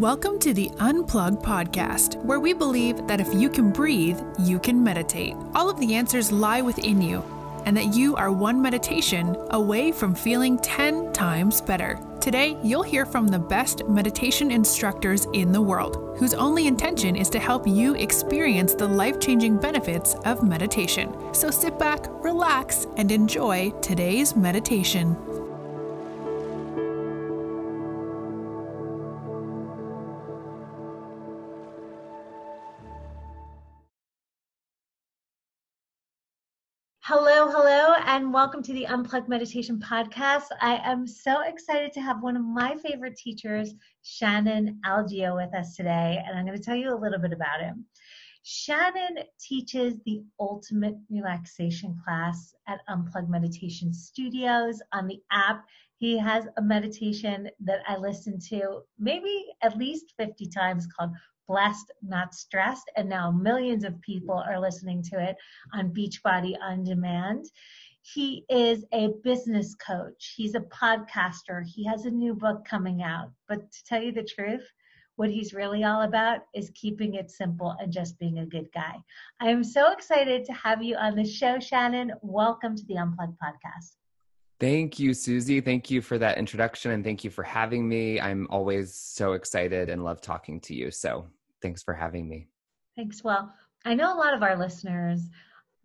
[0.00, 4.82] Welcome to the Unplugged podcast, where we believe that if you can breathe, you can
[4.82, 5.36] meditate.
[5.54, 7.22] All of the answers lie within you,
[7.66, 11.98] and that you are one meditation away from feeling 10 times better.
[12.18, 17.28] Today, you'll hear from the best meditation instructors in the world, whose only intention is
[17.28, 21.14] to help you experience the life changing benefits of meditation.
[21.34, 25.14] So sit back, relax, and enjoy today's meditation.
[38.10, 40.46] And welcome to the Unplugged Meditation Podcast.
[40.60, 45.76] I am so excited to have one of my favorite teachers, Shannon Algeo, with us
[45.76, 47.84] today, and I'm going to tell you a little bit about him.
[48.42, 55.64] Shannon teaches the ultimate relaxation class at Unplugged Meditation Studios on the app.
[55.98, 61.12] He has a meditation that I listen to maybe at least 50 times called
[61.46, 62.90] Blessed, Not Stressed.
[62.96, 65.36] And now millions of people are listening to it
[65.72, 67.44] on Beachbody On Demand.
[68.02, 70.34] He is a business coach.
[70.36, 71.64] He's a podcaster.
[71.64, 73.30] He has a new book coming out.
[73.48, 74.66] But to tell you the truth,
[75.16, 78.96] what he's really all about is keeping it simple and just being a good guy.
[79.40, 82.12] I am so excited to have you on the show, Shannon.
[82.22, 83.96] Welcome to the Unplugged podcast.
[84.58, 85.60] Thank you, Susie.
[85.60, 88.20] Thank you for that introduction and thank you for having me.
[88.20, 90.90] I'm always so excited and love talking to you.
[90.90, 91.26] So
[91.62, 92.48] Thanks for having me.
[92.96, 93.22] Thanks.
[93.22, 93.52] Well,
[93.84, 95.28] I know a lot of our listeners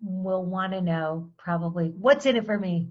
[0.01, 2.89] will want to know probably what's in it for me.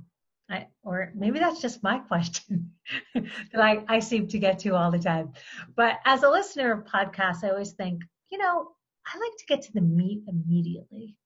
[0.50, 2.72] I, or maybe that's just my question
[3.14, 5.32] that I, I seem to get to all the time.
[5.75, 8.69] But as a listener of podcasts, I always think, you know,
[9.06, 11.16] I like to get to the meat immediately.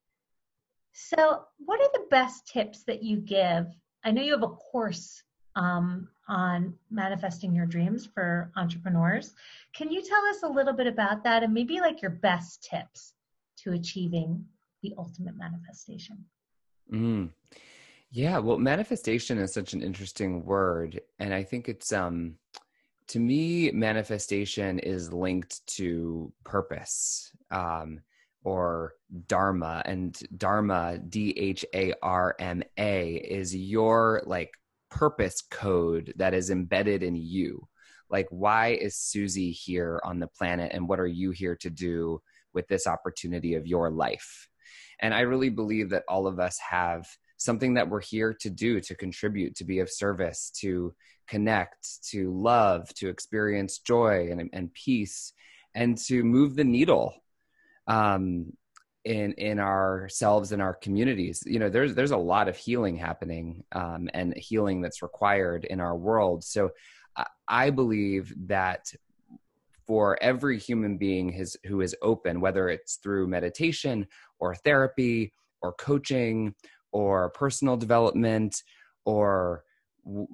[0.93, 3.67] So, what are the best tips that you give?
[4.05, 5.23] I know you have a course
[5.55, 9.33] um, on manifesting your dreams for entrepreneurs.
[9.75, 13.12] Can you tell us a little bit about that and maybe like your best tips
[13.59, 14.45] to achieving
[14.83, 16.25] the ultimate manifestation?
[16.93, 17.31] Mm.
[18.11, 21.00] Yeah, well, manifestation is such an interesting word.
[21.19, 22.37] And I think it's, um,
[23.09, 28.00] to me, manifestation is linked to purpose um,
[28.44, 28.94] or
[29.27, 29.83] dharma.
[29.84, 34.53] And dharma, D H A R M A, is your like
[34.91, 37.66] purpose code that is embedded in you.
[38.10, 42.22] Like, why is Susie here on the planet and what are you here to do
[42.55, 44.49] with this opportunity of your life?
[45.00, 48.81] And I really believe that all of us have something that we're here to do,
[48.81, 50.92] to contribute, to be of service, to
[51.28, 55.32] connect, to love, to experience joy and, and peace,
[55.75, 57.14] and to move the needle.
[57.86, 58.53] Um,
[59.04, 63.65] in in ourselves and our communities you know there's there's a lot of healing happening
[63.72, 66.70] um, and healing that's required in our world so
[67.48, 68.92] I, believe that
[69.88, 74.06] for every human being his, who is open whether it's through meditation
[74.41, 75.32] or therapy
[75.62, 76.54] or coaching
[76.93, 78.62] or personal development
[79.04, 79.65] or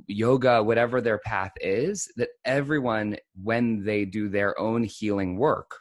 [0.06, 5.78] yoga whatever their path is that everyone when they do their own healing work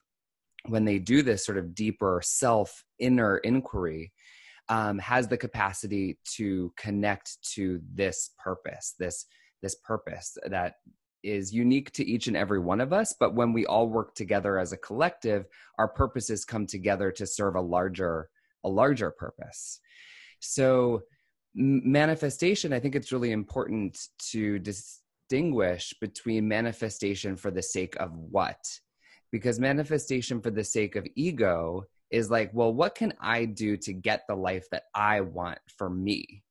[0.68, 4.12] when they do this sort of deeper self inner inquiry
[4.70, 9.26] um, has the capacity to connect to this purpose this
[9.62, 10.76] this purpose that
[11.24, 14.58] is unique to each and every one of us but when we all work together
[14.58, 15.46] as a collective
[15.78, 18.30] our purposes come together to serve a larger
[18.64, 19.80] a larger purpose
[20.40, 21.02] so
[21.56, 28.58] manifestation i think it's really important to distinguish between manifestation for the sake of what
[29.32, 31.84] because manifestation for the sake of ego
[32.14, 35.90] is like, well, what can I do to get the life that I want for
[35.90, 36.44] me?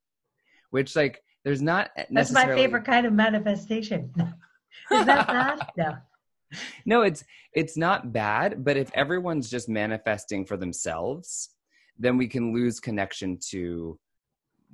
[0.70, 1.90] Which, like, there's not.
[2.10, 4.12] That's my favorite kind of manifestation.
[4.90, 5.58] is that bad?
[5.76, 5.96] No.
[6.84, 7.24] No, it's
[7.54, 11.48] it's not bad, but if everyone's just manifesting for themselves,
[11.98, 13.98] then we can lose connection to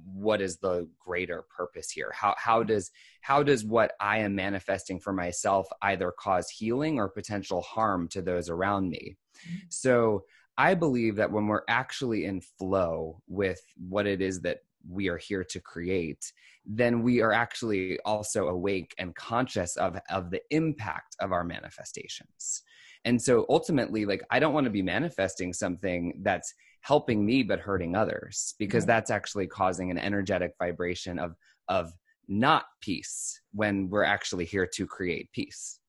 [0.04, 4.98] what is the greater purpose here how how does how does what i am manifesting
[4.98, 9.56] for myself either cause healing or potential harm to those around me mm-hmm.
[9.68, 10.22] so
[10.56, 14.58] i believe that when we're actually in flow with what it is that
[14.88, 16.32] we are here to create
[16.70, 22.62] then we are actually also awake and conscious of of the impact of our manifestations
[23.04, 26.52] and so ultimately like i don't want to be manifesting something that's
[26.82, 28.90] helping me but hurting others because mm-hmm.
[28.90, 31.34] that's actually causing an energetic vibration of
[31.68, 31.92] of
[32.28, 35.80] not peace when we're actually here to create peace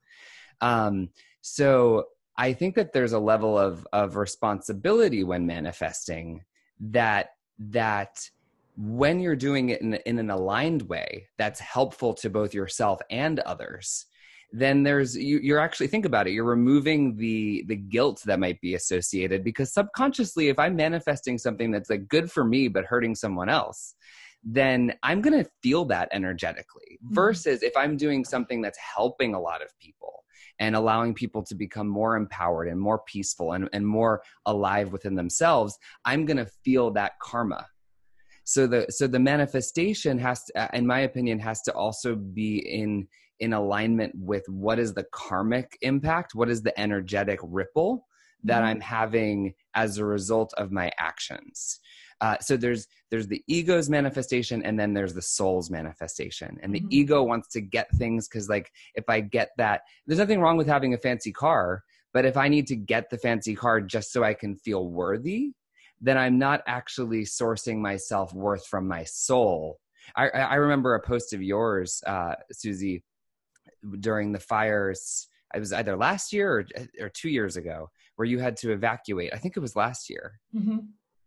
[0.62, 1.10] um,
[1.42, 2.06] so
[2.38, 6.42] i think that there's a level of of responsibility when manifesting
[6.80, 8.18] that that
[8.82, 13.40] when you're doing it in, in an aligned way that's helpful to both yourself and
[13.42, 14.06] others
[14.54, 18.60] then there's you, you're actually think about it you're removing the the guilt that might
[18.62, 23.14] be associated because subconsciously if i'm manifesting something that's like good for me but hurting
[23.14, 23.96] someone else
[24.46, 27.14] then i'm going to feel that energetically mm-hmm.
[27.14, 30.24] versus if i'm doing something that's helping a lot of people
[30.62, 35.16] and allowing people to become more empowered and more peaceful and, and more alive within
[35.16, 37.68] themselves i'm going to feel that karma
[38.50, 43.08] so the so the manifestation has to in my opinion has to also be in
[43.40, 48.08] in alignment with what is the karmic impact what is the energetic ripple
[48.44, 48.66] that mm-hmm.
[48.66, 51.80] i'm having as a result of my actions
[52.22, 56.80] uh, so there's there's the ego's manifestation and then there's the soul's manifestation and the
[56.80, 56.92] mm-hmm.
[56.92, 60.68] ego wants to get things because like if i get that there's nothing wrong with
[60.68, 64.24] having a fancy car but if i need to get the fancy car just so
[64.24, 65.52] i can feel worthy
[66.02, 69.80] then I'm not actually sourcing my self worth from my soul.
[70.16, 73.04] I, I remember a post of yours, uh, Susie,
[74.00, 75.28] during the fires.
[75.54, 79.34] It was either last year or, or two years ago where you had to evacuate.
[79.34, 80.40] I think it was last year.
[80.56, 80.78] Mm-hmm.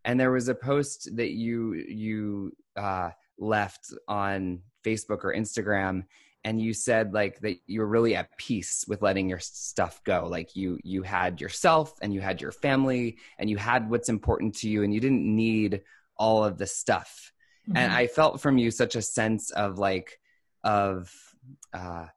[0.05, 6.03] And there was a post that you you uh, left on Facebook or Instagram
[6.43, 10.27] and you said like that you were really at peace with letting your stuff go.
[10.29, 14.55] Like you you had yourself and you had your family and you had what's important
[14.57, 15.81] to you and you didn't need
[16.17, 17.31] all of the stuff.
[17.63, 17.77] Mm-hmm.
[17.77, 20.19] and i felt from you such a sense of like
[20.65, 21.09] of
[21.73, 22.07] uh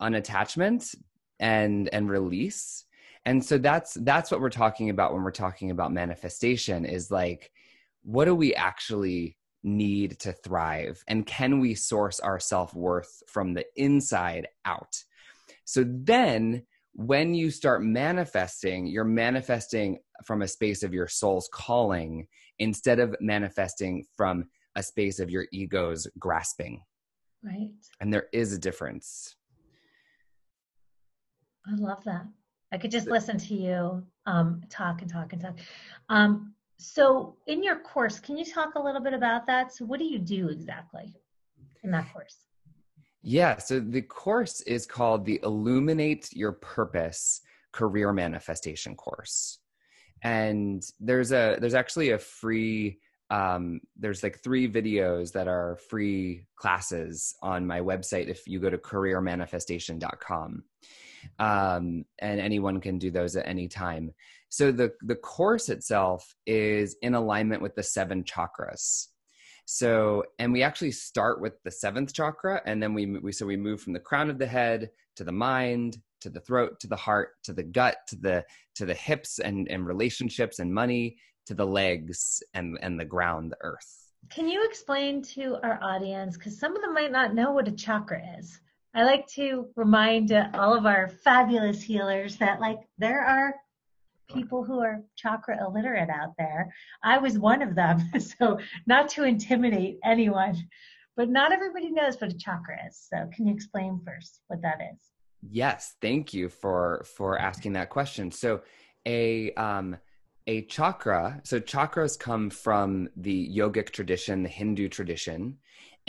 [0.00, 0.94] unattachment
[1.38, 2.84] and and release.
[3.26, 7.50] And so that's that's what we're talking about when we're talking about manifestation is like
[8.02, 11.02] what do we actually need to thrive?
[11.08, 14.96] And can we source our self worth from the inside out?
[15.64, 16.62] So then,
[16.92, 22.26] when you start manifesting, you're manifesting from a space of your soul's calling
[22.58, 24.44] instead of manifesting from
[24.76, 26.82] a space of your ego's grasping.
[27.42, 27.70] Right.
[28.00, 29.36] And there is a difference.
[31.66, 32.26] I love that.
[32.72, 35.58] I could just listen to you um, talk and talk and talk.
[36.08, 39.72] Um, so in your course, can you talk a little bit about that?
[39.72, 41.12] So what do you do exactly
[41.82, 42.38] in that course?
[43.22, 47.42] Yeah, so the course is called the Illuminate Your Purpose
[47.72, 49.58] Career Manifestation course.
[50.22, 52.98] And there's a there's actually a free
[53.28, 58.70] um, there's like three videos that are free classes on my website if you go
[58.70, 60.64] to careermanifestation.com
[61.38, 64.12] um, and anyone can do those at any time
[64.50, 69.06] so the the course itself is in alignment with the seven chakras.
[69.64, 73.56] So, and we actually start with the seventh chakra, and then we, we so we
[73.56, 76.96] move from the crown of the head to the mind, to the throat, to the
[76.96, 78.44] heart, to the gut, to the
[78.74, 83.52] to the hips and and relationships and money, to the legs and and the ground,
[83.52, 84.08] the earth.
[84.30, 87.72] Can you explain to our audience, because some of them might not know what a
[87.72, 88.60] chakra is?
[88.94, 93.54] I like to remind all of our fabulous healers that like there are
[94.32, 96.72] people who are chakra illiterate out there.
[97.02, 98.00] I was one of them.
[98.20, 100.56] So, not to intimidate anyone,
[101.16, 103.06] but not everybody knows what a chakra is.
[103.12, 105.00] So, can you explain first what that is?
[105.42, 108.30] Yes, thank you for for asking that question.
[108.32, 108.62] So,
[109.06, 109.96] a um
[110.46, 115.58] a chakra, so chakras come from the yogic tradition, the Hindu tradition,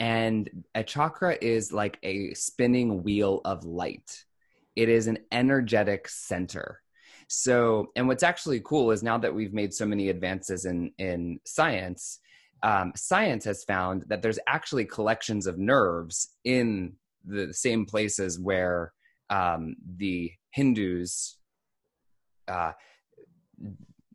[0.02, 4.24] and a chakra is like a spinning wheel of light.
[4.74, 6.82] It is an energetic center
[7.34, 11.40] so, and what's actually cool is now that we've made so many advances in in
[11.46, 12.18] science,
[12.62, 16.92] um, science has found that there's actually collections of nerves in
[17.24, 18.92] the same places where
[19.30, 21.38] um, the Hindus
[22.48, 22.72] uh,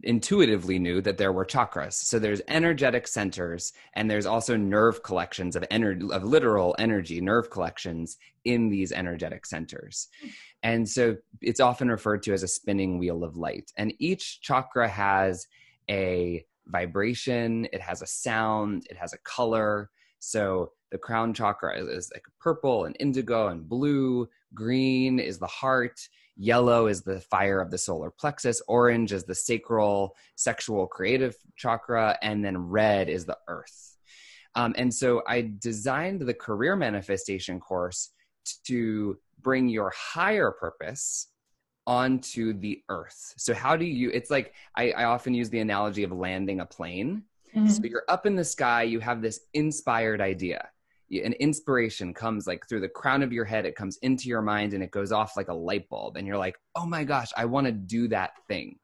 [0.04, 1.94] intuitively knew that there were chakras.
[1.94, 7.50] So there's energetic centers and there's also nerve collections of energy of literal energy, nerve
[7.50, 10.08] collections in these energetic centers.
[10.63, 13.72] And so it's often referred to as a spinning wheel of light.
[13.77, 15.48] And each chakra has
[15.89, 19.89] a vibration, it has a sound, it has a color.
[20.20, 25.48] So the crown chakra is, is like purple and indigo and blue, green is the
[25.48, 26.00] heart
[26.38, 28.62] Yellow is the fire of the solar plexus.
[28.67, 32.17] Orange is the sacral, sexual, creative chakra.
[32.22, 33.98] And then red is the earth.
[34.56, 38.12] Um, and so I designed the career manifestation course
[38.65, 41.27] to bring your higher purpose
[41.86, 43.34] onto the earth.
[43.38, 44.10] So, how do you?
[44.12, 47.24] It's like I, I often use the analogy of landing a plane.
[47.56, 47.67] Mm-hmm.
[47.67, 50.70] So, you're up in the sky, you have this inspired idea
[51.12, 54.74] an inspiration comes like through the crown of your head it comes into your mind
[54.74, 57.46] and it goes off like a light bulb and you're like oh my gosh i
[57.46, 58.78] want to do that thing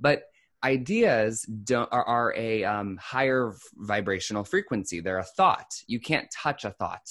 [0.00, 0.24] but
[0.64, 6.64] ideas don't are, are a um, higher vibrational frequency they're a thought you can't touch
[6.64, 7.06] a thought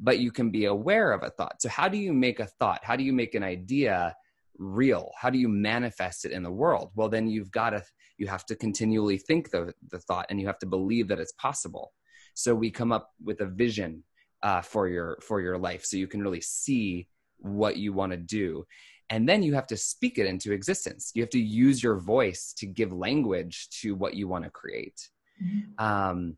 [0.00, 1.60] but you can be aware of a thought.
[1.60, 2.80] So, how do you make a thought?
[2.82, 4.14] How do you make an idea
[4.56, 5.12] real?
[5.16, 6.90] How do you manifest it in the world?
[6.94, 7.82] Well, then you've got to,
[8.16, 11.32] you have to continually think the, the thought and you have to believe that it's
[11.32, 11.92] possible.
[12.38, 14.04] So, we come up with a vision
[14.42, 18.18] uh, for your for your life so you can really see what you want to
[18.18, 18.64] do.
[19.10, 21.12] And then you have to speak it into existence.
[21.14, 25.08] You have to use your voice to give language to what you want to create.
[25.42, 25.84] Mm-hmm.
[25.84, 26.36] um,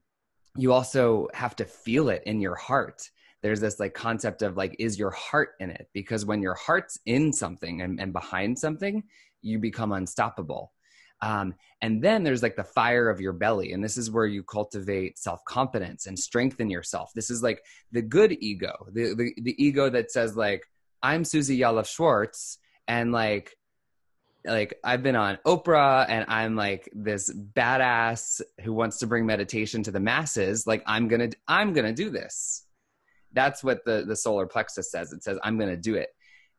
[0.57, 3.09] you also have to feel it in your heart.
[3.43, 5.89] There's this like concept of like is your heart in it?
[5.95, 9.05] Because when your heart's in something and, and behind something
[9.43, 10.73] you become unstoppable
[11.23, 14.43] um, and then there's like the fire of your belly and this is where you
[14.43, 17.63] cultivate self-confidence and strengthen yourself this is like
[17.93, 20.63] the good ego the, the, the ego that says like
[21.03, 22.59] i'm susie yalof schwartz
[22.89, 23.57] and like
[24.45, 29.83] like I've been on Oprah and I'm like this badass who wants to bring meditation
[29.85, 30.67] to the masses.
[30.67, 32.65] Like I'm going to, I'm going to do this.
[33.33, 35.13] That's what the, the solar plexus says.
[35.13, 36.09] It says, I'm going to do it.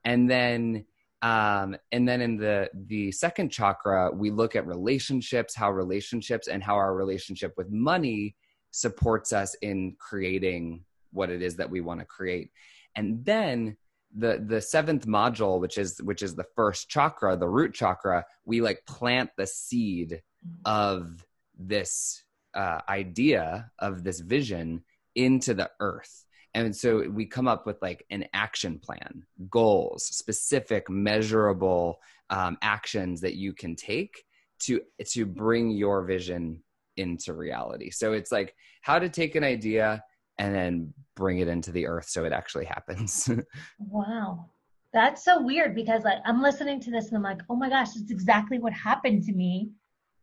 [0.05, 0.85] And then,
[1.21, 6.63] um, and then in the, the second chakra, we look at relationships, how relationships and
[6.63, 8.35] how our relationship with money
[8.71, 12.49] supports us in creating what it is that we want to create.
[12.95, 13.77] And then
[14.15, 18.59] the the seventh module which is which is the first chakra the root chakra we
[18.59, 20.21] like plant the seed
[20.65, 21.25] of
[21.57, 22.21] this
[22.53, 24.83] uh, idea of this vision
[25.15, 30.89] into the earth and so we come up with like an action plan goals specific
[30.89, 34.23] measurable um, actions that you can take
[34.59, 36.61] to to bring your vision
[36.97, 40.03] into reality so it's like how to take an idea
[40.41, 43.29] and then bring it into the earth so it actually happens.
[43.79, 44.49] wow.
[44.91, 47.95] That's so weird because like I'm listening to this and I'm like, oh my gosh,
[47.95, 49.69] it's exactly what happened to me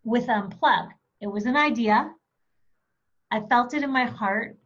[0.02, 0.88] with Unplug.
[1.20, 2.11] It was an idea.
[3.30, 4.57] I felt it in my heart.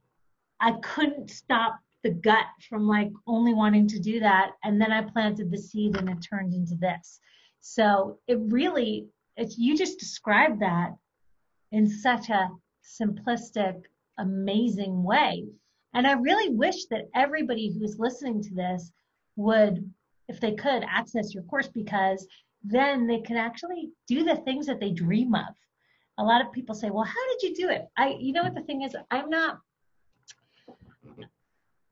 [0.63, 4.53] I couldn't stop the gut from like only wanting to do that.
[4.63, 7.21] And then I planted the seed and it turned into this.
[7.61, 10.95] So it really, it's you just described that
[11.73, 12.49] in such a
[12.85, 13.83] simplistic
[14.19, 15.47] amazing way.
[15.95, 18.93] And I really wish that everybody who's listening to this
[19.37, 19.91] would,
[20.29, 22.27] if they could, access your course because
[22.63, 25.55] then they can actually do the things that they dream of.
[26.19, 28.55] A lot of people say, "Well, how did you do it?" I, you know what
[28.55, 29.59] the thing is, I'm not.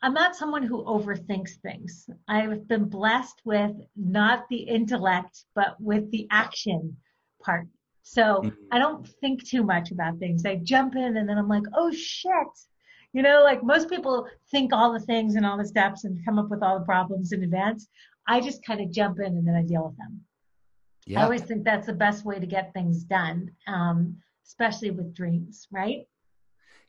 [0.02, 2.08] I'm not someone who overthinks things.
[2.26, 6.96] I've been blessed with not the intellect, but with the action
[7.42, 7.66] part.
[8.02, 8.48] So mm-hmm.
[8.72, 10.46] I don't think too much about things.
[10.46, 12.32] I jump in and then I'm like, oh shit.
[13.12, 16.38] You know, like most people think all the things and all the steps and come
[16.38, 17.88] up with all the problems in advance.
[18.26, 20.20] I just kind of jump in and then I deal with them.
[21.06, 21.20] Yeah.
[21.20, 24.16] I always think that's the best way to get things done, um,
[24.46, 26.06] especially with dreams, right?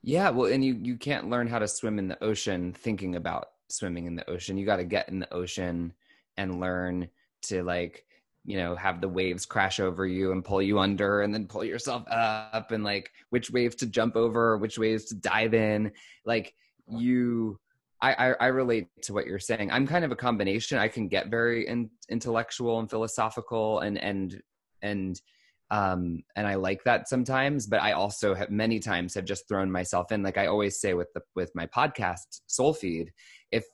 [0.03, 3.50] Yeah, well, and you you can't learn how to swim in the ocean thinking about
[3.70, 4.58] swimming in the ocean.
[4.58, 5.93] You got to get in the ocean
[6.38, 7.08] and learn
[7.43, 8.05] to like
[8.43, 11.63] you know have the waves crash over you and pull you under and then pull
[11.63, 15.91] yourself up and like which waves to jump over which waves to dive in.
[16.25, 16.55] Like
[16.88, 17.60] you
[18.01, 19.70] I, I, relate to what you're saying.
[19.72, 20.79] I'm kind of a combination.
[20.79, 24.41] I can get very in, intellectual and philosophical and and
[24.81, 25.22] and
[25.71, 29.71] um and i like that sometimes but i also have many times have just thrown
[29.71, 33.11] myself in like i always say with the with my podcast soul feed
[33.51, 33.65] if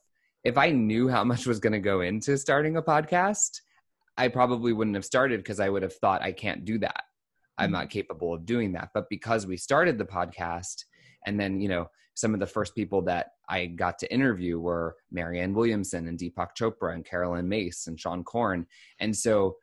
[0.44, 3.60] if i knew how much was going to go into starting a podcast
[4.18, 7.04] I probably wouldn't have started because I would have thought I can't do that.
[7.58, 7.89] I'm not mm-hmm.
[7.89, 8.89] capable of doing that.
[8.94, 10.86] But because we started the podcast,
[11.25, 14.96] and then, you know, some of the first people that I got to interview were
[15.12, 18.66] Marianne Williamson and Deepak Chopra and Caroline Myss and Seane Corn.
[19.00, 19.58] And so,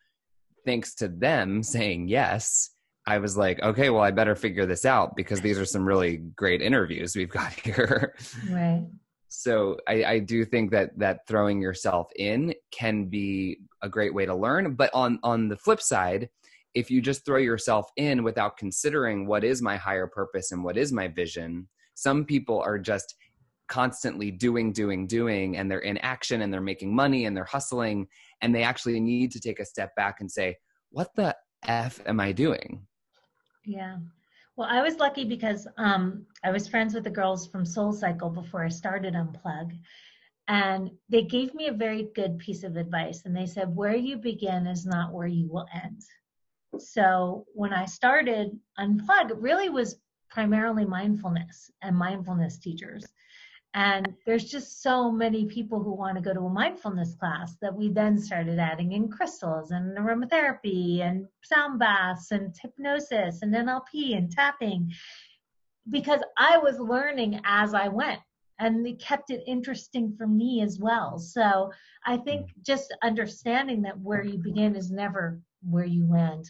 [0.64, 2.71] thanks to them saying yes,
[3.06, 6.18] I was like, okay, well, I better figure this out because these are some really
[6.37, 8.14] great interviews we've got here.
[8.50, 8.87] Right.
[9.28, 14.26] So I, I, do think that that throwing yourself in can be a great way
[14.26, 14.75] to learn.
[14.75, 16.28] But on on the flip side
[16.75, 20.76] if you just throw yourself in without considering what is my higher purpose and what
[20.76, 23.14] is my vision some people are just
[23.68, 28.06] constantly doing doing doing and they're in action and they're making money and they're hustling
[28.44, 30.56] and they actually need to take a step back and say
[30.90, 31.34] what the
[31.66, 32.86] f am i doing
[33.64, 33.96] yeah
[34.56, 38.30] well, I was lucky because um, I was friends with the girls from Soul Cycle
[38.30, 39.76] before I started Unplug.
[40.46, 43.22] And they gave me a very good piece of advice.
[43.24, 46.02] And they said, where you begin is not where you will end.
[46.78, 49.96] So when I started Unplug, it really was
[50.30, 53.04] primarily mindfulness and mindfulness teachers.
[53.74, 57.74] And there's just so many people who want to go to a mindfulness class that
[57.74, 64.16] we then started adding in crystals and aromatherapy and sound baths and hypnosis and NLP
[64.16, 64.92] and tapping
[65.90, 68.20] because I was learning as I went.
[68.60, 71.18] and they kept it interesting for me as well.
[71.18, 71.72] So
[72.06, 72.62] I think Mm.
[72.62, 76.48] just understanding that where you begin is never where you land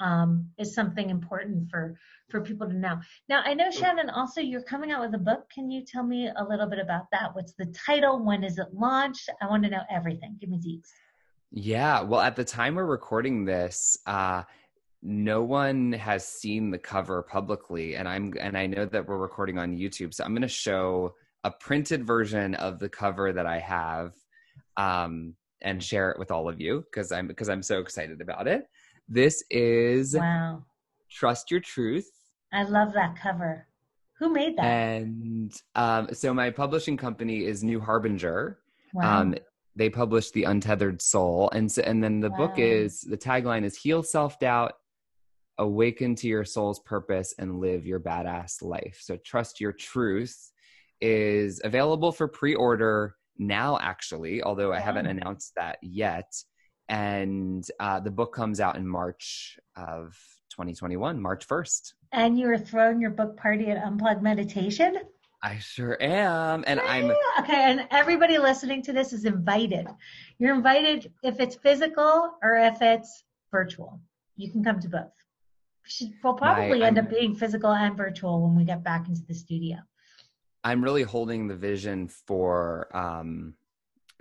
[0.00, 3.00] um, is something important for for people to know.
[3.28, 4.10] Now I know Shannon.
[4.10, 5.48] Also, you're coming out with a book.
[5.50, 7.34] Can you tell me a little bit about that?
[7.34, 8.22] What's the title?
[8.24, 9.30] When is it launched?
[9.40, 10.36] I want to know everything.
[10.40, 10.88] Give me deets.
[11.50, 12.02] Yeah.
[12.02, 14.42] Well, at the time we're recording this, uh,
[15.02, 19.58] no one has seen the cover publicly, and I'm and I know that we're recording
[19.58, 21.14] on YouTube, so I'm going to show
[21.44, 24.14] a printed version of the cover that I have,
[24.76, 28.48] um, and share it with all of you because I'm because I'm so excited about
[28.48, 28.68] it.
[29.08, 30.64] This is Wow,
[31.10, 32.10] Trust Your Truth.
[32.52, 33.66] I love that cover.
[34.18, 34.64] Who made that?
[34.64, 38.58] And um, so my publishing company is New Harbinger.
[38.92, 39.20] wow.
[39.20, 39.34] Um,
[39.76, 41.50] they published The Untethered Soul.
[41.54, 44.72] And so, and then the book is the tagline is Heal Self Doubt,
[45.58, 48.98] Awaken to Your Soul's Purpose, and Live Your Badass Life.
[49.00, 50.50] So Trust Your Truth
[51.00, 55.12] is available for pre order now, actually, although I haven't Wow.
[55.12, 56.32] announced that yet.
[56.88, 60.18] And uh, the book comes out in March of
[60.50, 61.92] 2021, March 1st.
[62.12, 64.96] and you were throwing your book party at Unplugged Meditation?
[65.42, 66.64] I sure am.
[66.66, 69.86] And I'm okay, and everybody listening to this is invited.
[70.38, 74.00] You're invited if it's physical or if it's virtual.
[74.36, 75.12] You can come to both.
[75.84, 79.22] We should, we'll probably end up being physical and virtual when we get back into
[79.28, 79.76] the studio.
[80.64, 83.54] I'm really holding the vision for um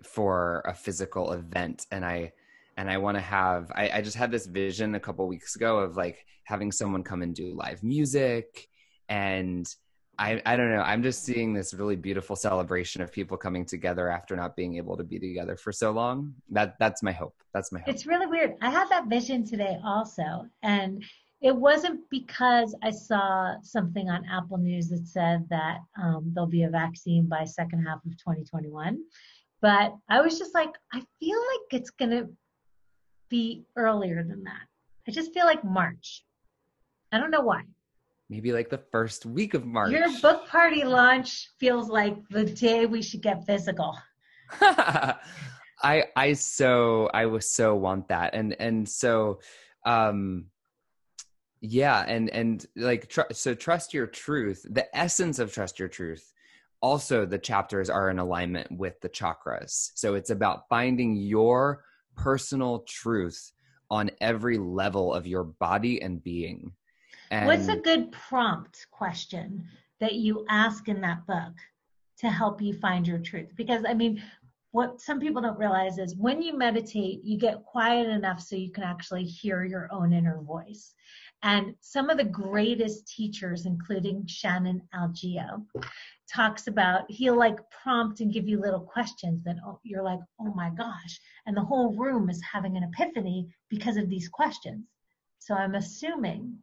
[0.04, 2.34] for a physical event and I
[2.78, 5.80] and I want to have I, I just had this vision a couple weeks ago
[5.80, 8.68] of like having someone come and do live music
[9.10, 9.68] and
[10.20, 10.82] I, I don't know.
[10.82, 14.98] I'm just seeing this really beautiful celebration of people coming together after not being able
[14.98, 16.34] to be together for so long.
[16.50, 17.36] That that's my hope.
[17.54, 17.90] That's my hope.
[17.90, 18.56] It's really weird.
[18.62, 20.48] I had that vision today also.
[20.64, 21.04] And
[21.42, 26.64] it wasn't because I saw something on Apple News that said that um, there'll be
[26.64, 28.98] a vaccine by second half of 2021.
[29.62, 32.30] But I was just like, I feel like it's to
[33.30, 34.68] be earlier than that.
[35.08, 36.24] I just feel like March.
[37.12, 37.64] I don't know why.
[38.30, 39.92] Maybe like the first week of March.
[39.92, 43.98] Your book party launch feels like the day we should get physical.
[45.82, 49.40] I I so I was so want that and and so
[49.86, 50.46] um
[51.62, 56.34] yeah and and like tr- so trust your truth the essence of trust your truth
[56.82, 61.84] also the chapters are in alignment with the chakras so it's about finding your
[62.18, 63.54] personal truth
[63.90, 66.74] on every level of your body and being
[67.32, 69.68] and What's a good prompt question
[70.00, 71.54] that you ask in that book
[72.20, 73.50] to help you find your truth?
[73.56, 74.22] Because I mean,
[74.72, 78.72] what some people don't realize is when you meditate, you get quiet enough so you
[78.72, 80.94] can actually hear your own inner voice.
[81.44, 85.66] And some of the greatest teachers, including Shannon Algeo,
[86.34, 90.54] talks about he'll like prompt and give you little questions that oh, you're like, oh
[90.54, 91.20] my gosh.
[91.46, 94.86] And the whole room is having an epiphany because of these questions.
[95.40, 96.58] So I'm assuming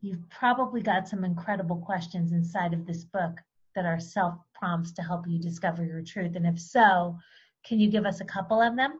[0.00, 3.38] you've probably got some incredible questions inside of this book
[3.74, 6.36] that are self prompts to help you discover your truth.
[6.36, 7.18] And if so,
[7.64, 8.98] can you give us a couple of them?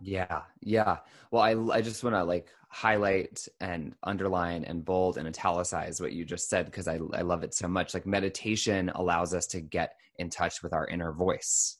[0.00, 0.98] Yeah, yeah.
[1.30, 6.12] Well, I I just want to like highlight and underline and bold and italicize what
[6.12, 7.94] you just said because I I love it so much.
[7.94, 11.78] Like meditation allows us to get in touch with our inner voice,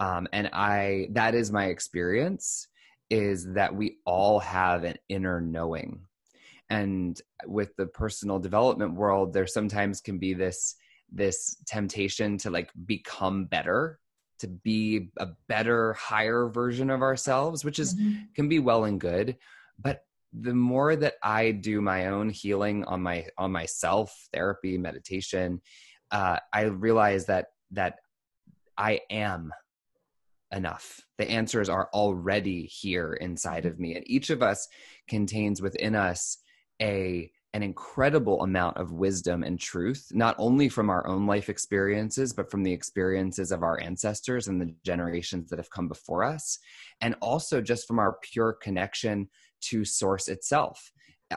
[0.00, 2.68] um, and I that is my experience
[3.10, 6.02] is that we all have an inner knowing,
[6.70, 10.76] and with the personal development world, there sometimes can be this
[11.12, 13.98] this temptation to like become better
[14.38, 18.34] to be a better higher version of ourselves which is Mhm.
[18.34, 19.36] can be well and good.
[19.78, 25.60] But the more that i do my own healing on my on myself therapy meditation
[26.10, 28.00] uh, i realize that that
[28.76, 29.52] i am
[30.52, 31.00] enough.
[31.18, 33.94] The answers are already here inside of me.
[33.94, 34.68] And each of us
[35.08, 36.38] contains within us
[36.80, 42.32] a an incredible amount of wisdom and truth not only from our own life experiences
[42.32, 46.58] but from the experiences of our ancestors and the generations that have come before us
[47.00, 49.28] and also just from our pure connection
[49.60, 50.92] to source itself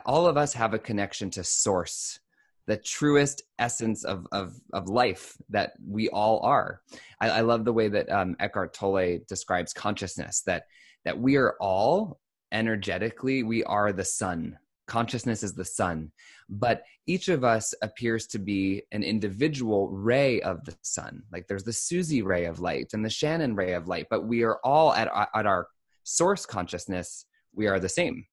[0.06, 2.18] all of us have a connection to source
[2.66, 6.80] the truest essence of, of, of life that we all are.
[7.20, 10.64] I, I love the way that um, Eckhart Tolle describes consciousness that
[11.04, 12.20] that we are all
[12.52, 14.56] energetically we are the sun.
[14.86, 16.10] Consciousness is the sun,
[16.48, 21.22] but each of us appears to be an individual ray of the sun.
[21.32, 24.42] Like there's the Susie ray of light and the Shannon ray of light, but we
[24.42, 25.68] are all at at our
[26.04, 27.26] source consciousness.
[27.54, 28.26] We are the same.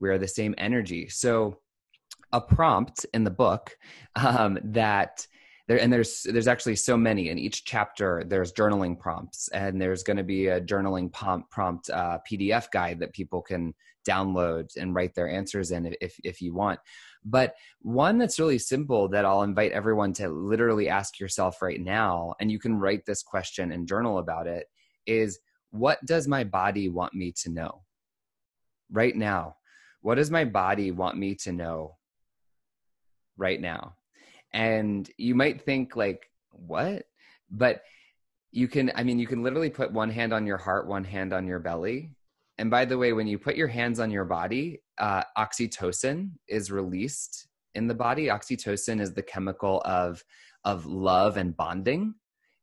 [0.00, 1.08] We are the same energy.
[1.08, 1.58] So
[2.32, 3.76] a prompt in the book
[4.16, 5.26] um, that
[5.66, 10.02] there and there's there's actually so many in each chapter there's journaling prompts and there's
[10.02, 13.74] going to be a journaling prompt prompt uh, pdf guide that people can
[14.08, 16.80] download and write their answers in if if you want.
[17.24, 22.34] But one that's really simple that I'll invite everyone to literally ask yourself right now
[22.40, 24.66] and you can write this question and journal about it
[25.06, 25.38] is
[25.70, 27.82] what does my body want me to know?
[28.90, 29.56] Right now.
[30.00, 31.96] What does my body want me to know
[33.36, 33.94] right now?
[34.52, 37.04] And you might think like what?
[37.50, 37.82] But
[38.50, 41.32] you can i mean you can literally put one hand on your heart one hand
[41.32, 42.10] on your belly
[42.58, 46.70] and by the way when you put your hands on your body uh, oxytocin is
[46.70, 48.26] released in the body.
[48.26, 50.22] Oxytocin is the chemical of
[50.64, 52.14] of love and bonding.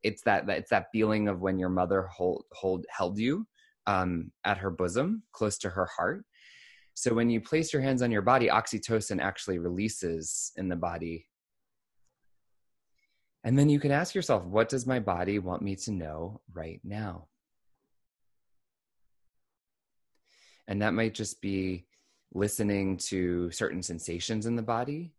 [0.04, 3.48] It's that, it's that feeling of when your mother hold hold held you
[3.88, 6.26] um, at her bosom close to her heart.
[6.94, 11.28] So when you place your hands on your body oxytocin actually releases in the body.
[13.44, 16.82] And then you can ask yourself, what does my body want me to know right
[16.84, 17.28] now?
[20.68, 21.86] And that might just be
[22.34, 25.12] listening to certain sensations in the body.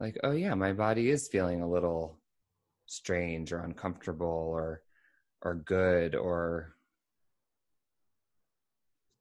[0.00, 2.18] Like, oh, yeah, my body is feeling a little
[2.86, 4.82] strange or uncomfortable or
[5.42, 6.74] or good or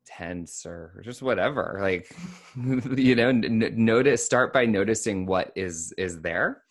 [0.06, 2.10] tense or just whatever like
[2.97, 6.63] you know n- notice start by noticing what is is there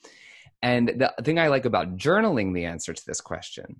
[0.62, 3.78] and the thing I like about journaling the answer to this question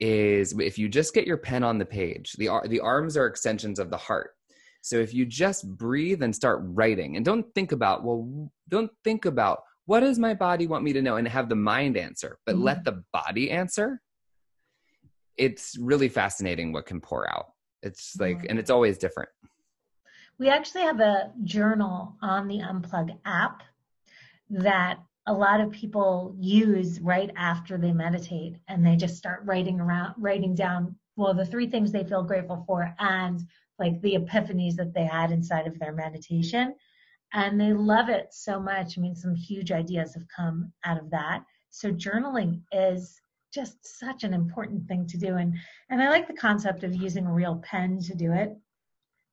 [0.00, 3.78] is if you just get your pen on the page, the, the arms are extensions
[3.78, 4.32] of the heart.
[4.82, 9.26] So if you just breathe and start writing and don't think about, well, don't think
[9.26, 12.54] about what does my body want me to know and have the mind answer, but
[12.54, 12.64] mm-hmm.
[12.64, 14.00] let the body answer.
[15.36, 17.52] It's really fascinating what can pour out.
[17.82, 18.46] It's like, mm-hmm.
[18.50, 19.28] and it's always different.
[20.38, 23.62] We actually have a journal on the Unplug app
[24.48, 29.80] that a lot of people use right after they meditate and they just start writing
[29.80, 33.42] around writing down well the three things they feel grateful for and
[33.78, 36.74] like the epiphanies that they had inside of their meditation.
[37.32, 38.98] And they love it so much.
[38.98, 41.44] I mean some huge ideas have come out of that.
[41.70, 43.20] So journaling is
[43.52, 45.36] just such an important thing to do.
[45.36, 45.56] And
[45.88, 48.56] and i like the concept of using a real pen to do it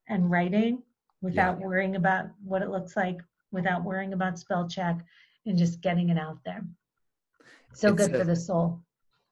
[0.10, 0.82] and writing
[1.22, 1.66] without yeah.
[1.66, 3.18] worrying about what it looks like
[3.52, 5.04] without worrying about spell check
[5.48, 6.66] and just getting it out there.
[7.74, 8.82] So it's good a, for the soul.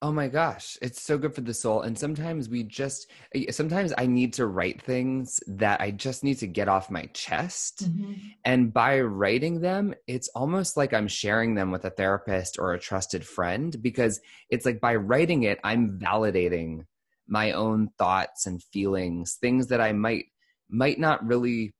[0.01, 1.81] Oh my gosh, it's so good for the soul.
[1.81, 6.35] And sometimes we just, eh, sometimes I need to write things that I just need
[6.39, 7.85] to get off my chest.
[7.89, 8.13] Mm-hmm.
[8.43, 12.79] And by writing them, it's almost like I'm sharing them with a therapist or a
[12.79, 16.85] trusted friend because it's like by writing it, I'm validating
[17.27, 20.25] my own thoughts and feelings, things that I might
[20.69, 21.73] might not really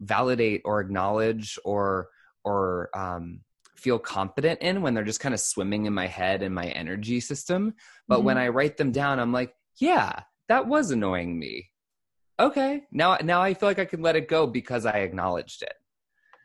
[0.00, 2.08] validate or acknowledge or
[2.44, 3.40] or um,
[3.82, 7.20] feel confident in when they're just kind of swimming in my head and my energy
[7.20, 7.74] system.
[8.08, 8.26] But mm-hmm.
[8.26, 11.70] when I write them down, I'm like, yeah, that was annoying me.
[12.40, 15.74] Okay, now now I feel like I can let it go because I acknowledged it.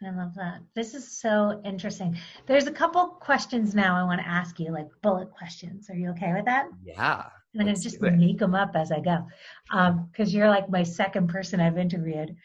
[0.06, 0.62] I love that.
[0.76, 2.18] This is so interesting.
[2.46, 5.90] There's a couple questions now I want to ask you, like bullet questions.
[5.90, 6.68] Are you okay with that?
[6.84, 7.24] Yeah.
[7.56, 9.26] I'm going to just make them up as I go.
[9.72, 12.36] Because um, you're like my second person I've interviewed.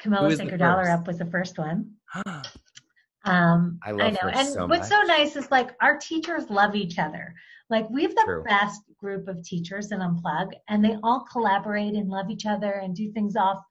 [0.00, 1.92] Camilla Sacre-Dallerup was the first one.
[3.24, 4.18] Um, I, I know.
[4.32, 7.34] and so what's so nice is like our teachers love each other.
[7.70, 8.44] Like we have the True.
[8.44, 12.94] best group of teachers in Unplug and they all collaborate and love each other and
[12.94, 13.64] do things off,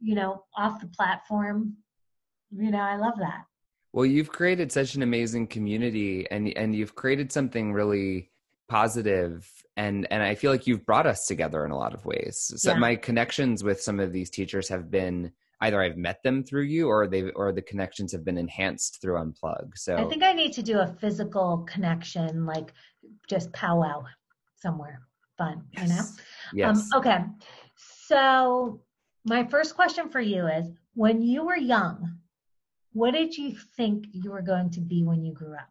[0.00, 1.76] you know, off the platform.
[2.56, 3.44] You know, I love that.
[3.92, 8.30] Well, you've created such an amazing community and and you've created something really
[8.68, 12.52] positive and and I feel like you've brought us together in a lot of ways.
[12.56, 12.78] So yeah.
[12.78, 16.88] my connections with some of these teachers have been either I've met them through you
[16.88, 19.76] or they or the connections have been enhanced through Unplug.
[19.76, 22.72] So I think I need to do a physical connection, like
[23.28, 24.04] just powwow
[24.56, 25.00] somewhere
[25.36, 25.82] fun, yes.
[25.82, 26.02] you know?
[26.52, 26.88] Yes.
[26.92, 27.18] Um, okay.
[27.76, 28.80] So
[29.24, 32.18] my first question for you is when you were young,
[32.92, 35.68] what did you think you were going to be when you grew up?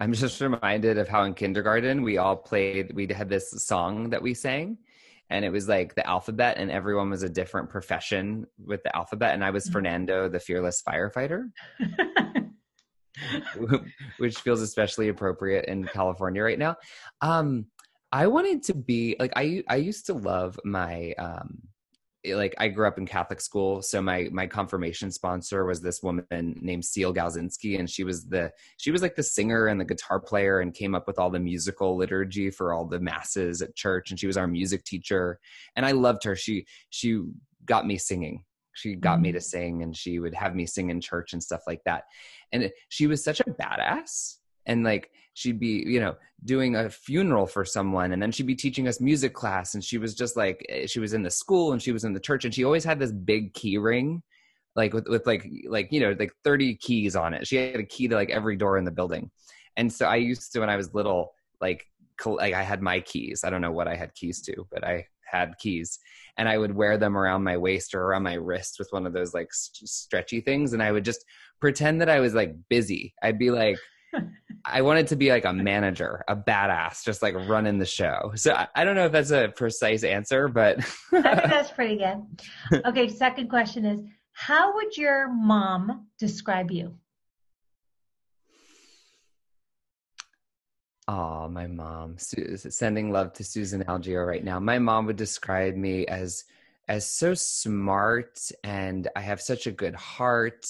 [0.00, 4.20] I'm just reminded of how in kindergarten we all played, we had this song that
[4.20, 4.78] we sang
[5.30, 9.34] and it was like the alphabet and everyone was a different profession with the alphabet
[9.34, 9.72] and i was mm-hmm.
[9.72, 11.50] fernando the fearless firefighter
[14.18, 16.74] which feels especially appropriate in california right now
[17.20, 17.66] um
[18.12, 21.58] i wanted to be like i i used to love my um
[22.32, 26.24] like I grew up in Catholic school, so my my confirmation sponsor was this woman
[26.62, 30.20] named Seal Galzinski, and she was the she was like the singer and the guitar
[30.20, 34.10] player, and came up with all the musical liturgy for all the masses at church,
[34.10, 35.38] and she was our music teacher,
[35.76, 36.36] and I loved her.
[36.36, 37.22] She she
[37.66, 39.42] got me singing She got me to Mm.
[39.42, 42.04] sing and she would have me sing in church and stuff like that.
[42.52, 44.36] And she was such a badass.
[44.66, 48.54] And like she'd be, you know, doing a funeral for someone and then she'd be
[48.54, 51.72] teaching us music class and she was just like eh, she was in the school
[51.72, 54.22] and she was in the church and she always had this big key ring
[54.76, 57.46] like with, with like like you know like 30 keys on it.
[57.46, 59.30] She had a key to like every door in the building.
[59.76, 61.86] And so i used to when i was little like
[62.24, 63.42] like i had my keys.
[63.44, 65.98] I don't know what i had keys to but i had keys.
[66.36, 69.12] And i would wear them around my waist or around my wrist with one of
[69.12, 71.24] those like st- stretchy things and i would just
[71.60, 73.14] pretend that i was like busy.
[73.22, 73.78] I'd be like
[74.64, 78.32] I wanted to be like a manager, a badass, just like running the show.
[78.34, 81.02] So I, I don't know if that's a precise answer, but I think
[81.50, 82.82] that's pretty good.
[82.86, 84.00] Okay, second question is
[84.32, 86.94] how would your mom describe you?
[91.08, 94.58] oh, my mom, Su- sending love to Susan Algeo right now.
[94.58, 96.44] My mom would describe me as
[96.86, 100.66] as so smart, and I have such a good heart,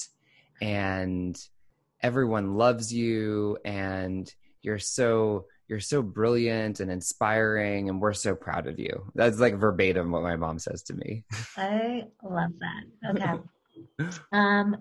[0.61, 1.37] and
[2.05, 8.67] everyone loves you, and you're so you're so brilliant and inspiring, and we're so proud
[8.69, 9.11] of you.
[9.15, 11.25] That's like verbatim what my mom says to me.
[11.57, 13.11] I love that.
[13.11, 14.11] Okay.
[14.33, 14.77] um,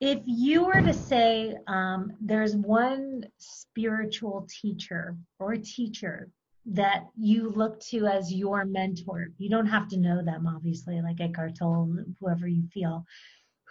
[0.00, 6.28] if you were to say um, there's one spiritual teacher or teacher
[6.66, 11.20] that you look to as your mentor, you don't have to know them, obviously, like
[11.20, 13.04] Eckhart Tolle, whoever you feel.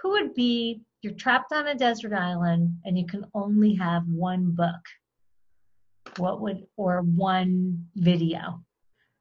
[0.03, 0.81] Who would be?
[1.01, 4.81] You're trapped on a desert island, and you can only have one book.
[6.17, 8.63] What would or one video?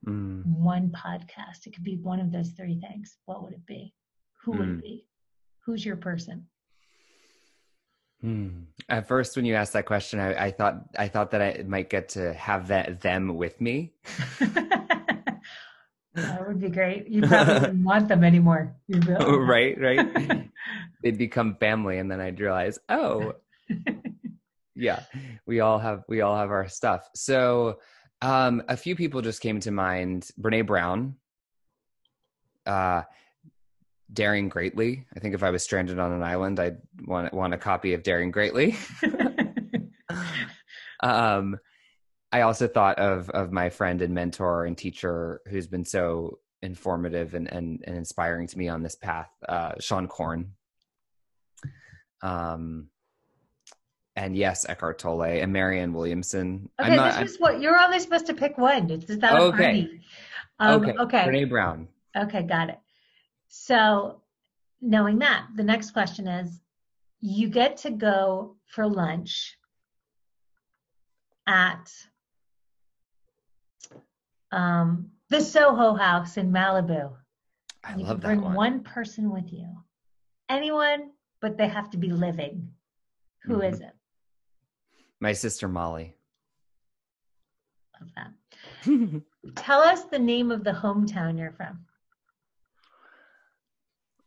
[0.04, 0.44] Mm.
[0.44, 1.64] one podcast.
[1.66, 3.18] It could be one of those three things.
[3.26, 3.94] What would it be?
[4.42, 4.74] Who would Hmm.
[4.78, 5.06] it be?
[5.64, 6.48] Who's your person?
[8.20, 8.62] Hmm.
[8.88, 11.88] At first, when you asked that question, I, I thought I thought that I might
[11.88, 13.92] get to have that them with me.
[16.14, 17.08] that would be great.
[17.08, 18.74] You probably wouldn't want them anymore.
[18.86, 20.50] You'd be like, right, right.
[21.02, 23.34] They'd become family, and then I'd realize, oh,
[24.74, 25.02] yeah,
[25.46, 27.08] we all have we all have our stuff.
[27.14, 27.78] So,
[28.20, 31.16] um, a few people just came to mind: Brene Brown,
[32.66, 33.02] uh,
[34.12, 35.06] Daring Greatly.
[35.16, 38.02] I think if I was stranded on an island, I'd want want a copy of
[38.02, 38.76] Daring Greatly.
[41.00, 41.58] um,
[42.32, 47.34] I also thought of of my friend and mentor and teacher who's been so informative
[47.34, 50.52] and and, and inspiring to me on this path, uh, Seane Corn.
[52.22, 52.88] Um,
[54.14, 56.70] and yes, Eckhart Tolle and Marianne Williamson.
[56.80, 58.90] okay, this is what you're only supposed to pick one.
[58.90, 59.56] It's just not Okay.
[59.56, 60.00] party.
[60.58, 60.92] Um, okay.
[60.98, 61.24] okay.
[61.26, 61.88] Brene Brown.
[62.16, 62.78] Okay, got it.
[63.48, 64.20] So,
[64.80, 66.60] knowing that, the next question is
[67.20, 69.56] you get to go for lunch
[71.46, 71.90] at
[74.52, 77.12] um, the Soho House in Malibu.
[77.84, 78.54] I you love can bring that one.
[78.54, 79.66] one person with you.
[80.48, 81.10] Anyone,
[81.40, 82.70] but they have to be living.
[83.44, 83.72] Who Mhm.
[83.72, 83.92] is it?
[85.20, 86.14] My sister Molly.
[88.00, 89.22] Love that.
[89.56, 91.84] Tell us the name of the hometown you're from.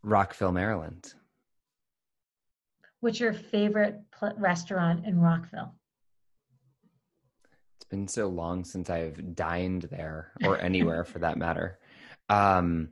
[0.03, 1.13] Rockville, Maryland.
[2.99, 5.73] What's your favorite pl- restaurant in Rockville?
[7.85, 11.77] It's been so long since I've dined there or anywhere for that matter.
[12.29, 12.89] Um,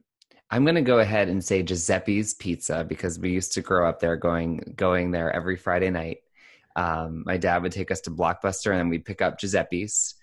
[0.51, 3.99] I'm going to go ahead and say Giuseppe's Pizza because we used to grow up
[3.99, 6.19] there going going there every Friday night.
[6.75, 10.13] Um, my dad would take us to Blockbuster and then we'd pick up Giuseppe's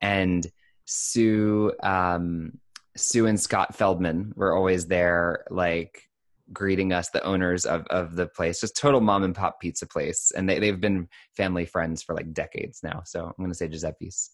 [0.00, 0.46] and
[0.84, 2.60] Sue um,
[2.96, 6.08] Sue and Scott Feldman were always there like
[6.52, 10.32] greeting us the owners of of the place just total mom and pop pizza place
[10.36, 13.68] and they, they've been family friends for like decades now so i'm going to say
[13.68, 14.30] giuseppe's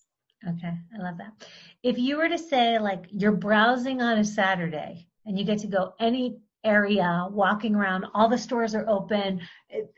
[0.48, 1.32] Okay, I love that.
[1.82, 5.66] If you were to say, like, you're browsing on a Saturday and you get to
[5.66, 9.40] go any area, walking around, all the stores are open.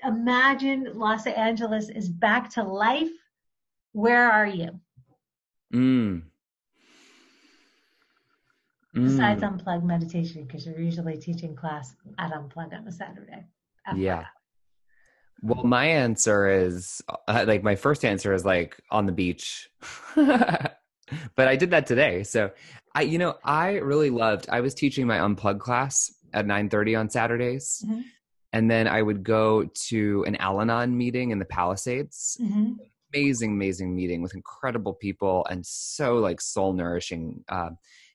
[0.05, 3.11] Imagine Los Angeles is back to life.
[3.93, 4.81] Where are you?
[5.75, 6.23] mm.
[9.05, 9.61] Besides Mm.
[9.65, 13.45] Unplug Meditation, because you're usually teaching class at Unplug on a Saturday.
[13.97, 14.27] Yeah.
[15.43, 19.71] Well, my answer is uh, like my first answer is like on the beach.
[20.17, 22.23] but I did that today.
[22.25, 22.51] So
[22.95, 27.11] I you know, I really loved I was teaching my unplug class at 9:30 on
[27.11, 27.85] Saturdays.
[27.87, 28.03] Mhm.
[28.53, 32.37] And then I would go to an Al-Anon meeting in the Palisades.
[32.41, 32.73] hmm
[33.15, 37.43] Amazing, amazing meeting with incredible people and so like soul nourishing.
[37.49, 37.71] Uh,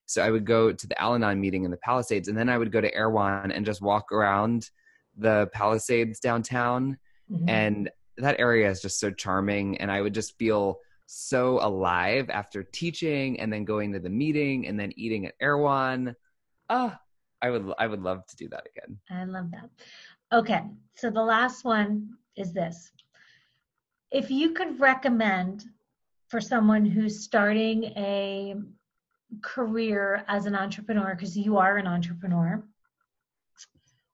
[0.05, 2.71] so I would go to the Al-Anon meeting in the Palisades, and then I would
[2.71, 4.69] go to Erewhon and just walk around
[5.17, 6.97] the Palisades downtown
[7.29, 12.29] hmm and that area is just so charming and i would just feel so alive
[12.29, 16.15] after teaching and then going to the meeting and then eating at erewhon
[16.69, 16.99] ah
[17.43, 18.97] I would I would love to do that again.
[19.11, 19.69] I love that.
[20.31, 20.61] Okay,
[20.95, 22.91] so the last one is this.
[24.11, 25.65] If you could recommend
[26.29, 28.55] for someone who's starting a
[29.41, 32.63] career as an entrepreneur, because you are an entrepreneur,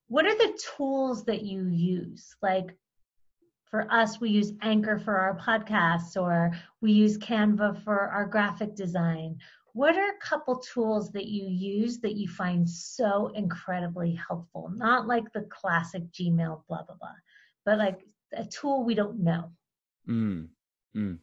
[0.08, 2.36] what are the tools that you use?
[2.42, 2.76] Like
[3.70, 6.52] for us, we use Anchor for our podcasts, or
[6.82, 9.38] we use Canva for our graphic design.
[9.74, 14.72] What are a couple tools that you use that you find so incredibly helpful?
[14.76, 17.14] Not like the classic Gmail, blah, blah, blah,
[17.66, 18.00] but like
[18.34, 19.52] a tool we don't know.
[20.08, 20.48] Mm,
[20.96, 21.20] mm.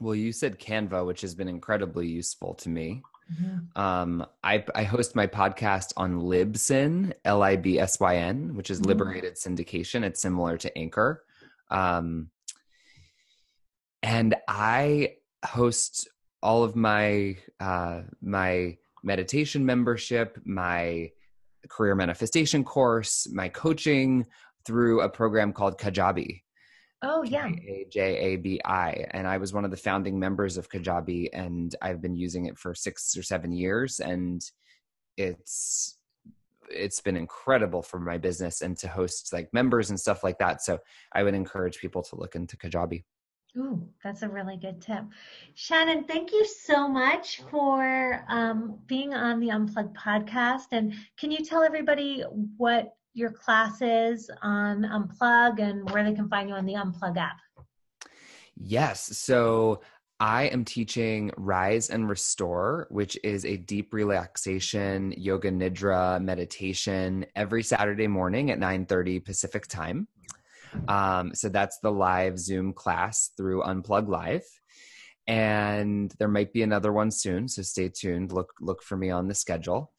[0.00, 3.02] Well, you said Canva, which has been incredibly useful to me.
[3.32, 3.80] Mm-hmm.
[3.80, 8.70] Um, I, I, host my podcast on Libsyn, L I B S Y N, which
[8.70, 8.88] is mm-hmm.
[8.88, 10.04] Liberated Syndication.
[10.04, 11.24] It's similar to Anchor.
[11.70, 12.30] Um,
[14.02, 16.08] and I host
[16.40, 21.10] all of my uh, my meditation membership, my
[21.68, 24.26] career manifestation course, my coaching
[24.64, 26.42] through a program called Kajabi.
[27.02, 27.50] Oh yeah.
[27.90, 29.04] J A B I.
[29.10, 32.58] And I was one of the founding members of Kajabi and I've been using it
[32.58, 34.42] for six or seven years and
[35.16, 35.98] it's
[36.68, 40.62] it's been incredible for my business and to host like members and stuff like that.
[40.62, 40.78] So
[41.12, 43.04] I would encourage people to look into Kajabi.
[43.56, 45.04] Ooh, that's a really good tip.
[45.54, 50.66] Shannon, thank you so much for um, being on the Unplugged podcast.
[50.72, 52.22] And can you tell everybody
[52.56, 57.38] what your classes on Unplug and where they can find you on the Unplug app.
[58.56, 59.16] Yes.
[59.18, 59.80] So
[60.20, 67.62] I am teaching Rise and Restore, which is a deep relaxation yoga nidra meditation every
[67.62, 70.08] Saturday morning at 9:30 Pacific time.
[70.88, 74.44] Um, so that's the live Zoom class through Unplug Live.
[75.26, 78.30] And there might be another one soon, so stay tuned.
[78.30, 79.92] Look look for me on the schedule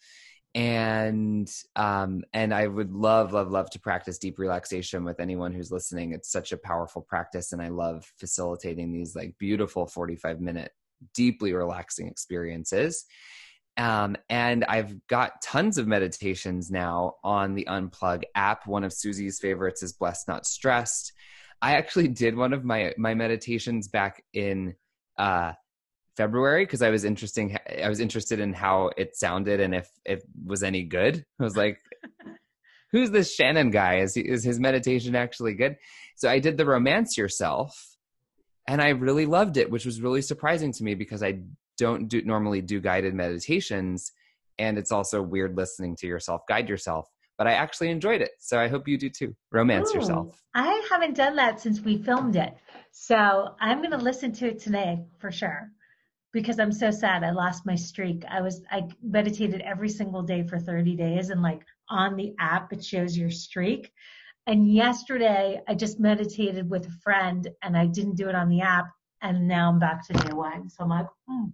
[0.56, 5.72] and um and i would love love love to practice deep relaxation with anyone who's
[5.72, 10.72] listening it's such a powerful practice and i love facilitating these like beautiful 45 minute
[11.14, 13.06] deeply relaxing experiences
[13.78, 18.66] um, and I've got tons of meditations now on the Unplug app.
[18.66, 21.14] One of Susie's favorites is Blessed Not Stressed.
[21.62, 24.76] I actually did one of my my meditations back in
[25.18, 25.54] uh,
[26.18, 27.56] February because I was interesting.
[27.82, 31.24] I was interested in how it sounded and if it was any good.
[31.40, 31.80] I was like,
[32.92, 34.00] "Who's this Shannon guy?
[34.00, 35.78] Is he, is his meditation actually good?"
[36.16, 37.72] So I did the romance yourself,
[38.68, 41.42] and I really loved it, which was really surprising to me because I
[41.78, 44.12] don't do normally do guided meditations,
[44.58, 47.08] and it's also weird listening to yourself guide yourself.
[47.38, 49.36] But I actually enjoyed it, so I hope you do too.
[49.52, 50.42] Romance Ooh, yourself.
[50.56, 52.56] I haven't done that since we filmed it,
[52.92, 55.72] so I'm going to listen to it today for sure
[56.38, 57.24] because I'm so sad.
[57.24, 58.24] I lost my streak.
[58.30, 62.72] I was I meditated every single day for 30 days and like on the app
[62.72, 63.92] it shows your streak.
[64.46, 68.62] And yesterday I just meditated with a friend and I didn't do it on the
[68.62, 68.86] app
[69.24, 70.70] and now I'm back to day one.
[70.70, 71.46] So I'm like, hmm.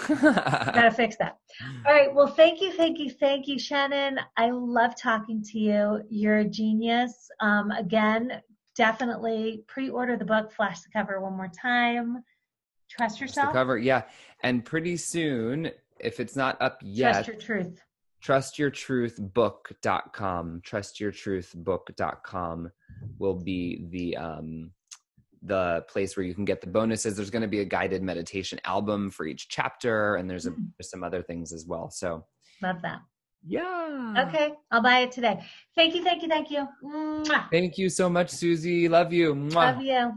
[0.22, 1.38] Gotta fix that.
[1.84, 2.14] All right.
[2.14, 4.20] Well, thank you, thank you, thank you, Shannon.
[4.36, 6.02] I love talking to you.
[6.08, 7.28] You're a genius.
[7.40, 8.40] Um, again,
[8.76, 12.22] definitely pre-order the book, flash the cover one more time.
[12.90, 13.48] Trust yourself.
[13.48, 14.02] The cover, yeah.
[14.42, 17.82] And pretty soon, if it's not up yet, trust your truth.
[18.24, 20.62] Trustyourtruthbook.com.
[20.66, 22.70] Trustyourtruthbook.com
[23.18, 24.70] will be the um
[25.42, 27.16] the place where you can get the bonuses.
[27.16, 30.68] There's going to be a guided meditation album for each chapter, and there's, a, mm.
[30.78, 31.90] there's some other things as well.
[31.90, 32.26] So
[32.62, 33.00] love that.
[33.46, 34.26] Yeah.
[34.28, 35.42] Okay, I'll buy it today.
[35.74, 36.68] Thank you, thank you, thank you.
[36.84, 37.50] Mwah.
[37.50, 38.86] Thank you so much, Susie.
[38.86, 39.34] Love you.
[39.34, 39.54] Mwah.
[39.54, 40.12] Love you.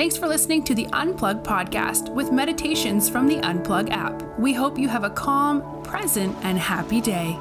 [0.00, 4.22] Thanks for listening to the Unplug podcast with meditations from the Unplug app.
[4.38, 7.38] We hope you have a calm, present, and happy day.